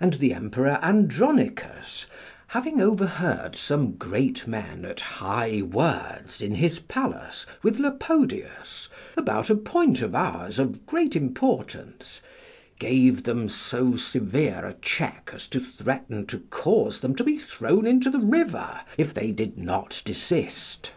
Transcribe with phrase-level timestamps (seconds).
[0.00, 2.06] And the Emperor Andronicus
[2.48, 9.54] having overheard some great men at high words in his palace with Lapodius about a
[9.54, 12.20] point of ours of great importance,
[12.80, 17.86] gave them so severe a check as to threaten to cause them to be thrown
[17.86, 20.90] into the river if they did not desist.